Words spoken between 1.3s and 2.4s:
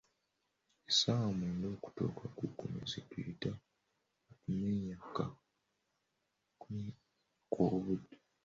mwenda okutuuka